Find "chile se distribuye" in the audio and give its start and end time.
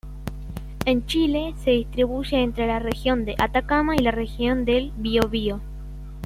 1.05-2.37